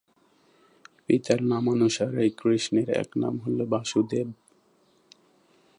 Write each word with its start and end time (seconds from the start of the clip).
পিতার 1.05 1.39
নামানুসারেই 1.43 2.29
কৃষ্ণের 2.37 2.87
এক 2.93 3.09
নাম 3.17 3.35
হল 3.39 3.57
বাসুদেব। 3.65 4.27